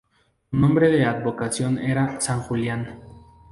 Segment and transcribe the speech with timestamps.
[0.49, 3.03] Su nombre de advocación era "San Julián".